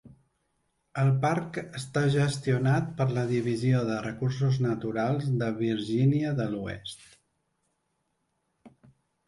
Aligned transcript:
El 1.01 1.09
parc 1.25 1.59
està 1.79 2.03
gestionat 2.15 2.87
per 3.01 3.07
la 3.19 3.25
divisió 3.33 3.83
de 3.91 3.99
recursos 4.07 4.59
naturals 4.69 5.29
de 5.45 5.53
Virgínia 5.61 6.35
de 6.43 6.51
l'oest. 6.57 7.09